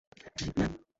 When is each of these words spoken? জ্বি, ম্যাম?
জ্বি, 0.37 0.47
ম্যাম? 0.57 0.71